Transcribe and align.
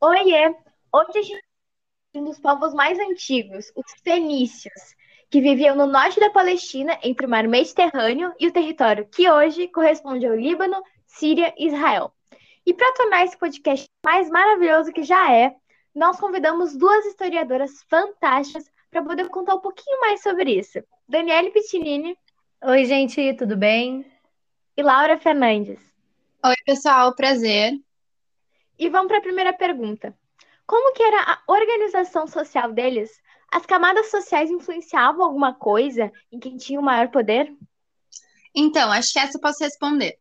Oiê! 0.00 0.54
Hoje 0.92 1.18
a 1.18 1.22
gente 1.22 1.46
um 2.14 2.24
dos 2.24 2.38
povos 2.38 2.74
mais 2.74 2.98
antigos, 2.98 3.72
os 3.74 3.84
fenícios, 4.02 4.94
que 5.30 5.40
viviam 5.40 5.74
no 5.74 5.86
norte 5.86 6.20
da 6.20 6.30
Palestina, 6.30 6.98
entre 7.02 7.26
o 7.26 7.28
mar 7.28 7.46
Mediterrâneo 7.48 8.32
e 8.38 8.46
o 8.46 8.52
território 8.52 9.06
que 9.06 9.30
hoje 9.30 9.68
corresponde 9.68 10.26
ao 10.26 10.34
Líbano, 10.34 10.82
Síria 11.06 11.54
e 11.58 11.66
Israel. 11.66 12.12
E 12.64 12.74
para 12.74 12.92
tornar 12.94 13.24
esse 13.24 13.38
podcast 13.38 13.86
mais 14.04 14.28
maravilhoso 14.30 14.92
que 14.92 15.02
já 15.02 15.32
é, 15.32 15.54
nós 15.94 16.20
convidamos 16.20 16.76
duas 16.76 17.06
historiadoras 17.06 17.82
fantásticas 17.88 18.70
para 18.90 19.02
poder 19.02 19.28
contar 19.28 19.54
um 19.54 19.60
pouquinho 19.60 20.00
mais 20.00 20.22
sobre 20.22 20.58
isso. 20.58 20.78
Daniele 21.08 21.50
Piccinini. 21.50 22.18
Oi, 22.62 22.84
gente, 22.84 23.34
tudo 23.34 23.56
bem? 23.56 24.04
E 24.76 24.82
Laura 24.82 25.18
Fernandes. 25.18 25.80
Oi, 26.44 26.54
pessoal, 26.66 27.14
prazer. 27.14 27.85
E 28.78 28.88
vamos 28.88 29.08
para 29.08 29.18
a 29.18 29.22
primeira 29.22 29.52
pergunta. 29.52 30.16
Como 30.66 30.92
que 30.92 31.02
era 31.02 31.22
a 31.22 31.42
organização 31.46 32.26
social 32.26 32.72
deles? 32.72 33.10
As 33.50 33.64
camadas 33.64 34.10
sociais 34.10 34.50
influenciavam 34.50 35.24
alguma 35.24 35.54
coisa 35.54 36.12
em 36.30 36.38
quem 36.38 36.56
tinha 36.56 36.80
o 36.80 36.82
maior 36.82 37.08
poder? 37.08 37.54
Então, 38.54 38.90
acho 38.90 39.12
que 39.12 39.18
essa 39.18 39.36
eu 39.36 39.40
posso 39.40 39.62
responder. 39.62 40.18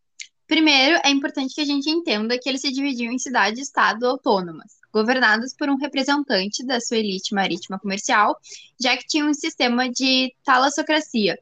Primeiro, 0.48 1.00
é 1.04 1.10
importante 1.10 1.56
que 1.56 1.62
a 1.62 1.66
gente 1.66 1.90
entenda 1.90 2.38
que 2.38 2.48
eles 2.48 2.62
se 2.62 2.72
dividiam 2.72 3.12
em 3.12 3.18
cidades 3.18 3.60
e 3.60 3.64
estado 3.64 4.06
autônomas, 4.06 4.74
governados 4.94 5.56
por 5.56 5.68
um 5.70 5.76
representante 5.76 6.64
da 6.64 6.80
sua 6.80 6.98
elite 6.98 7.34
marítima 7.34 7.80
comercial, 7.80 8.38
já 8.80 8.96
que 8.96 9.08
tinha 9.08 9.26
um 9.26 9.34
sistema 9.34 9.90
de 9.90 10.36
talassocracia, 10.44 11.40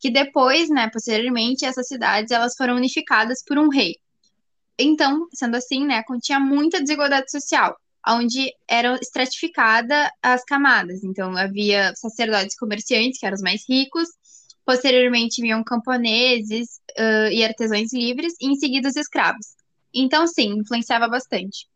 que 0.00 0.10
depois, 0.10 0.70
né, 0.70 0.88
posteriormente, 0.90 1.66
essas 1.66 1.86
cidades 1.86 2.30
elas 2.30 2.56
foram 2.56 2.76
unificadas 2.76 3.44
por 3.44 3.58
um 3.58 3.68
rei. 3.68 3.96
Então, 4.78 5.26
sendo 5.32 5.56
assim, 5.56 5.86
né, 5.86 6.02
continha 6.02 6.38
muita 6.38 6.80
desigualdade 6.80 7.30
social, 7.30 7.76
onde 8.06 8.52
eram 8.68 8.94
estratificadas 8.96 10.08
as 10.22 10.44
camadas. 10.44 11.02
Então, 11.02 11.36
havia 11.36 11.94
sacerdotes 11.94 12.56
comerciantes, 12.56 13.18
que 13.18 13.26
eram 13.26 13.36
os 13.36 13.42
mais 13.42 13.64
ricos, 13.68 14.08
posteriormente 14.64 15.40
vinham 15.40 15.64
camponeses 15.64 16.80
uh, 16.98 17.30
e 17.32 17.44
artesãos 17.44 17.92
livres, 17.92 18.34
e 18.40 18.48
em 18.48 18.56
seguida 18.56 18.88
os 18.88 18.96
escravos. 18.96 19.54
Então, 19.94 20.26
sim, 20.26 20.58
influenciava 20.58 21.08
bastante. 21.08 21.68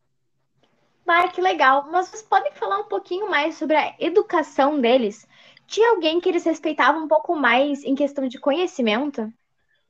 Ah, 1.07 1.27
que 1.27 1.41
legal. 1.41 1.89
Mas 1.91 2.09
vocês 2.09 2.23
podem 2.23 2.53
falar 2.53 2.79
um 2.79 2.89
pouquinho 2.89 3.29
mais 3.29 3.57
sobre 3.57 3.75
a 3.77 3.97
educação 3.99 4.81
deles? 4.81 5.27
Tinha 5.67 5.91
alguém 5.91 6.21
que 6.21 6.29
eles 6.29 6.45
respeitavam 6.45 7.05
um 7.05 7.09
pouco 7.09 7.35
mais 7.35 7.83
em 7.83 7.97
questão 7.97 8.29
de 8.29 8.39
conhecimento? 8.39 9.33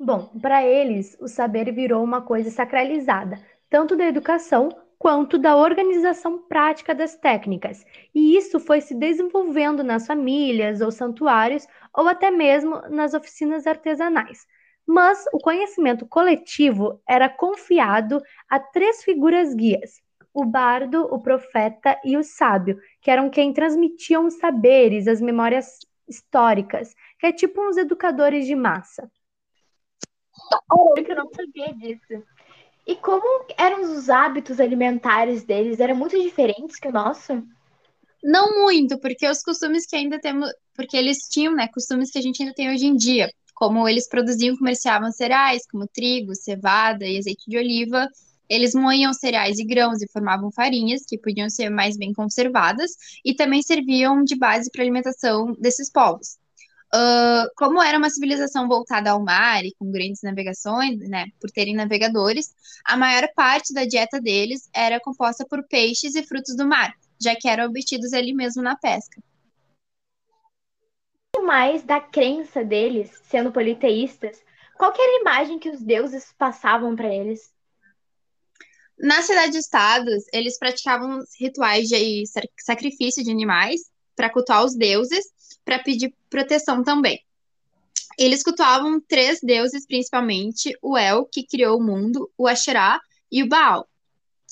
Bom, 0.02 0.30
para 0.40 0.64
eles, 0.64 1.14
o 1.20 1.28
saber 1.28 1.70
virou 1.74 2.02
uma 2.02 2.22
coisa 2.22 2.50
sacralizada, 2.50 3.38
tanto 3.68 3.94
da 3.94 4.06
educação 4.06 4.70
quanto 4.98 5.36
da 5.36 5.54
organização 5.54 6.38
prática 6.38 6.94
das 6.94 7.16
técnicas, 7.16 7.84
e 8.14 8.34
isso 8.34 8.58
foi 8.58 8.80
se 8.80 8.94
desenvolvendo 8.94 9.84
nas 9.84 10.06
famílias 10.06 10.80
ou 10.80 10.90
santuários, 10.90 11.66
ou 11.94 12.08
até 12.08 12.30
mesmo 12.30 12.80
nas 12.88 13.12
oficinas 13.12 13.66
artesanais. 13.66 14.46
Mas 14.86 15.26
o 15.34 15.38
conhecimento 15.38 16.06
coletivo 16.06 16.98
era 17.06 17.28
confiado 17.28 18.22
a 18.48 18.58
três 18.58 19.04
figuras 19.04 19.54
guias: 19.54 20.00
o 20.32 20.46
bardo, 20.46 21.02
o 21.14 21.20
profeta 21.20 22.00
e 22.02 22.16
o 22.16 22.24
sábio, 22.24 22.80
que 23.02 23.10
eram 23.10 23.28
quem 23.28 23.52
transmitiam 23.52 24.24
os 24.24 24.38
saberes, 24.38 25.06
as 25.06 25.20
memórias 25.20 25.78
históricas, 26.08 26.94
que 27.18 27.26
é 27.26 27.32
tipo 27.32 27.60
uns 27.60 27.76
educadores 27.76 28.46
de 28.46 28.56
massa. 28.56 29.10
Eu 30.96 31.16
não 31.16 31.30
sabia 31.32 31.72
disso. 31.74 32.22
E 32.86 32.96
como 32.96 33.46
eram 33.56 33.82
os 33.82 34.08
hábitos 34.10 34.58
alimentares 34.58 35.44
deles? 35.44 35.80
Eram 35.80 35.96
muito 35.96 36.20
diferentes 36.20 36.78
que 36.78 36.88
o 36.88 36.92
nosso? 36.92 37.42
Não 38.22 38.62
muito, 38.62 38.98
porque 38.98 39.28
os 39.28 39.42
costumes 39.42 39.86
que 39.86 39.96
ainda 39.96 40.18
temos, 40.18 40.50
porque 40.74 40.96
eles 40.96 41.28
tinham, 41.30 41.54
né, 41.54 41.68
costumes 41.68 42.10
que 42.10 42.18
a 42.18 42.22
gente 42.22 42.42
ainda 42.42 42.54
tem 42.54 42.70
hoje 42.70 42.86
em 42.86 42.96
dia, 42.96 43.30
como 43.54 43.88
eles 43.88 44.08
produziam 44.08 44.54
e 44.54 44.58
comerciavam 44.58 45.10
cereais, 45.12 45.66
como 45.70 45.86
trigo, 45.86 46.34
cevada 46.34 47.06
e 47.06 47.18
azeite 47.18 47.48
de 47.48 47.56
oliva, 47.56 48.08
eles 48.48 48.74
moíam 48.74 49.12
cereais 49.12 49.58
e 49.58 49.64
grãos 49.64 50.02
e 50.02 50.10
formavam 50.10 50.50
farinhas, 50.50 51.02
que 51.06 51.16
podiam 51.16 51.48
ser 51.48 51.70
mais 51.70 51.96
bem 51.96 52.12
conservadas, 52.12 52.90
e 53.24 53.32
também 53.34 53.62
serviam 53.62 54.24
de 54.24 54.36
base 54.36 54.70
para 54.70 54.82
a 54.82 54.84
alimentação 54.84 55.54
desses 55.58 55.90
povos. 55.90 56.36
Uh, 56.92 57.46
como 57.56 57.80
era 57.80 57.96
uma 57.96 58.10
civilização 58.10 58.66
voltada 58.66 59.12
ao 59.12 59.22
mar 59.22 59.64
e 59.64 59.72
com 59.78 59.92
grandes 59.92 60.22
navegações, 60.22 60.98
né, 61.08 61.26
por 61.40 61.48
terem 61.50 61.74
navegadores, 61.74 62.52
a 62.84 62.96
maior 62.96 63.28
parte 63.34 63.72
da 63.72 63.84
dieta 63.84 64.20
deles 64.20 64.68
era 64.74 64.98
composta 64.98 65.46
por 65.46 65.62
peixes 65.68 66.16
e 66.16 66.22
frutos 66.24 66.56
do 66.56 66.66
mar, 66.66 66.92
já 67.20 67.36
que 67.36 67.48
eram 67.48 67.66
obtidos 67.66 68.12
ali 68.12 68.34
mesmo 68.34 68.60
na 68.60 68.76
pesca. 68.76 69.22
Mais 71.44 71.84
da 71.84 72.00
crença 72.00 72.64
deles, 72.64 73.10
sendo 73.22 73.52
politeístas, 73.52 74.42
qual 74.76 74.92
era 74.92 75.18
a 75.18 75.20
imagem 75.20 75.58
que 75.60 75.70
os 75.70 75.80
deuses 75.80 76.34
passavam 76.36 76.96
para 76.96 77.14
eles? 77.14 77.52
Nas 78.98 79.26
cidades-estados, 79.26 80.24
eles 80.32 80.58
praticavam 80.58 81.20
rituais 81.38 81.86
de 81.86 82.24
sacrifício 82.58 83.22
de 83.22 83.30
animais 83.30 83.80
para 84.16 84.28
cultuar 84.28 84.64
os 84.64 84.74
deuses 84.74 85.24
para 85.64 85.78
pedir 85.78 86.14
proteção 86.28 86.82
também. 86.82 87.22
Eles 88.18 88.42
cultuavam 88.42 89.00
três 89.00 89.40
deuses, 89.42 89.86
principalmente 89.86 90.76
o 90.82 90.96
El, 90.98 91.24
que 91.24 91.46
criou 91.46 91.78
o 91.78 91.82
mundo, 91.82 92.30
o 92.36 92.46
Asherah 92.46 93.00
e 93.30 93.42
o 93.42 93.48
Baal, 93.48 93.88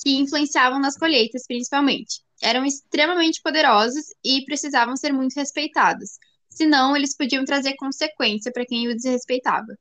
que 0.01 0.17
influenciavam 0.17 0.79
nas 0.79 0.97
colheitas, 0.97 1.45
principalmente. 1.45 2.23
Eram 2.41 2.65
extremamente 2.65 3.41
poderosos 3.41 4.13
e 4.23 4.43
precisavam 4.45 4.95
ser 4.95 5.11
muito 5.11 5.35
respeitados, 5.35 6.17
senão 6.49 6.95
eles 6.95 7.15
podiam 7.15 7.45
trazer 7.45 7.75
consequência 7.75 8.51
para 8.51 8.65
quem 8.65 8.87
o 8.87 8.95
desrespeitava. 8.95 9.77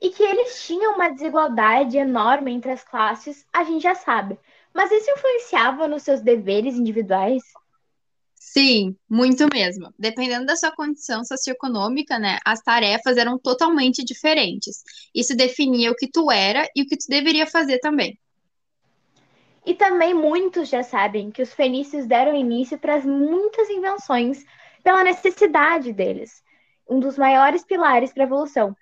E 0.00 0.10
que 0.10 0.22
eles 0.22 0.66
tinham 0.66 0.94
uma 0.94 1.10
desigualdade 1.10 1.96
enorme 1.96 2.50
entre 2.50 2.72
as 2.72 2.82
classes, 2.82 3.46
a 3.52 3.62
gente 3.62 3.82
já 3.82 3.94
sabe. 3.94 4.36
Mas 4.74 4.90
isso 4.90 5.10
influenciava 5.10 5.86
nos 5.86 6.02
seus 6.02 6.20
deveres 6.20 6.74
individuais? 6.74 7.42
Sim, 8.44 8.96
muito 9.08 9.46
mesmo. 9.54 9.94
Dependendo 9.96 10.44
da 10.44 10.56
sua 10.56 10.72
condição 10.72 11.24
socioeconômica, 11.24 12.18
né, 12.18 12.38
as 12.44 12.60
tarefas 12.60 13.16
eram 13.16 13.38
totalmente 13.38 14.04
diferentes. 14.04 14.82
Isso 15.14 15.36
definia 15.36 15.92
o 15.92 15.94
que 15.94 16.10
tu 16.10 16.30
era 16.30 16.68
e 16.74 16.82
o 16.82 16.86
que 16.86 16.96
tu 16.96 17.06
deveria 17.08 17.46
fazer 17.46 17.78
também. 17.78 18.18
E 19.64 19.74
também 19.74 20.12
muitos 20.12 20.68
já 20.68 20.82
sabem 20.82 21.30
que 21.30 21.40
os 21.40 21.54
fenícios 21.54 22.04
deram 22.04 22.34
início 22.34 22.76
para 22.76 23.00
muitas 23.00 23.70
invenções 23.70 24.44
pela 24.82 25.04
necessidade 25.04 25.92
deles, 25.92 26.42
um 26.86 26.98
dos 26.98 27.16
maiores 27.16 27.64
pilares 27.64 28.12
para 28.12 28.24
a 28.24 28.26
evolução. 28.26 28.76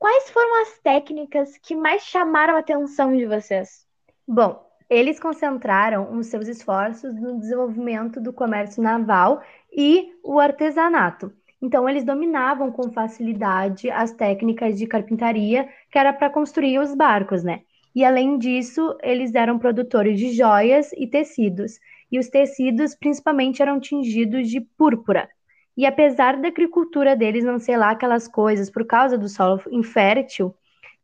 Quais 0.00 0.28
foram 0.30 0.62
as 0.62 0.78
técnicas 0.80 1.56
que 1.58 1.76
mais 1.76 2.02
chamaram 2.02 2.56
a 2.56 2.58
atenção 2.58 3.16
de 3.16 3.24
vocês? 3.24 3.86
Bom, 4.26 4.68
eles 4.90 5.20
concentraram 5.20 6.18
os 6.18 6.26
seus 6.26 6.48
esforços 6.48 7.14
no 7.14 7.38
desenvolvimento 7.38 8.20
do 8.20 8.32
comércio 8.32 8.82
naval 8.82 9.40
e 9.72 10.12
o 10.24 10.40
artesanato. 10.40 11.32
Então, 11.62 11.88
eles 11.88 12.02
dominavam 12.02 12.72
com 12.72 12.90
facilidade 12.90 13.88
as 13.88 14.10
técnicas 14.12 14.76
de 14.76 14.86
carpintaria, 14.88 15.68
que 15.90 15.98
era 15.98 16.12
para 16.12 16.28
construir 16.28 16.78
os 16.78 16.94
barcos, 16.94 17.44
né? 17.44 17.60
E 17.94 18.04
além 18.04 18.36
disso, 18.38 18.96
eles 19.02 19.34
eram 19.34 19.58
produtores 19.58 20.18
de 20.18 20.32
joias 20.32 20.90
e 20.94 21.06
tecidos. 21.06 21.78
E 22.10 22.18
os 22.18 22.28
tecidos 22.28 22.94
principalmente 22.94 23.62
eram 23.62 23.78
tingidos 23.78 24.48
de 24.48 24.60
púrpura. 24.60 25.28
E 25.76 25.86
apesar 25.86 26.36
da 26.36 26.48
agricultura 26.48 27.14
deles 27.14 27.44
não 27.44 27.58
ser 27.58 27.76
lá 27.76 27.90
aquelas 27.90 28.26
coisas 28.26 28.70
por 28.70 28.84
causa 28.84 29.16
do 29.16 29.28
solo 29.28 29.60
infértil, 29.70 30.54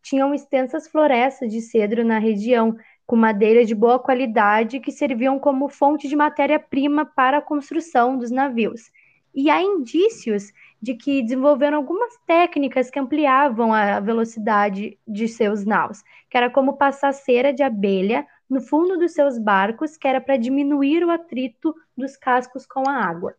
tinham 0.03 0.33
extensas 0.33 0.89
florestas 0.89 1.51
de 1.51 1.61
cedro 1.61 2.05
na 2.05 2.19
região, 2.19 2.77
com 3.07 3.15
madeira 3.15 3.65
de 3.65 3.75
boa 3.75 3.99
qualidade 3.99 4.81
que 4.81 4.91
serviam 4.91 5.39
como 5.39 5.69
fonte 5.69 6.09
de 6.09 6.17
matéria-prima 6.17 7.07
para 7.07 7.39
a 7.39 7.43
construção 7.43 8.19
dos 8.19 8.31
navios. 8.31 8.91
E 9.35 9.49
há 9.51 9.63
indícios 9.63 10.53
de 10.81 10.95
que 10.95 11.23
desenvolveram 11.23 11.77
algumas 11.77 12.17
técnicas 12.27 12.91
que 12.91 12.99
ampliavam 12.99 13.73
a 13.73 14.01
velocidade 14.01 14.99
de 15.07 15.29
seus 15.29 15.65
naus, 15.65 16.03
que 16.31 16.37
era 16.37 16.51
como 16.51 16.77
passar 16.77 17.13
cera 17.13 17.53
de 17.53 17.63
abelha 17.63 18.27
no 18.49 18.61
fundo 18.61 18.99
dos 18.99 19.13
seus 19.13 19.39
barcos, 19.39 19.97
que 19.97 20.09
era 20.09 20.21
para 20.21 20.37
diminuir 20.37 21.05
o 21.05 21.11
atrito 21.11 21.75
dos 21.97 22.17
cascos 22.17 22.67
com 22.67 22.89
a 22.89 22.95
água. 22.95 23.35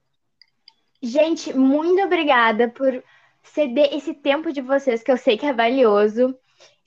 Gente, 1.01 1.55
muito 1.55 2.01
obrigada 2.03 2.69
por 2.69 3.03
ceder 3.43 3.93
esse 3.93 4.13
tempo 4.13 4.51
de 4.51 4.61
vocês, 4.61 5.03
que 5.03 5.11
eu 5.11 5.17
sei 5.17 5.37
que 5.37 5.45
é 5.45 5.53
valioso. 5.53 6.37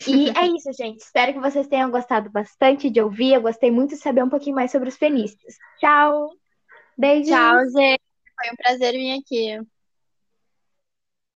E 0.06 0.30
é 0.30 0.46
isso, 0.46 0.72
gente. 0.72 1.00
Espero 1.00 1.32
que 1.32 1.40
vocês 1.40 1.66
tenham 1.66 1.90
gostado 1.90 2.30
bastante 2.30 2.88
de 2.88 3.00
ouvir. 3.00 3.34
Eu 3.34 3.42
gostei 3.42 3.70
muito 3.70 3.90
de 3.90 3.96
saber 3.96 4.22
um 4.22 4.28
pouquinho 4.28 4.56
mais 4.56 4.70
sobre 4.70 4.88
os 4.88 4.96
fenícios. 4.96 5.54
Tchau! 5.78 6.30
Beijo! 6.96 7.30
Tchau, 7.30 7.58
gente. 7.70 8.02
Foi 8.36 8.50
um 8.52 8.56
prazer 8.56 8.92
vir 8.92 9.18
aqui. 9.18 9.66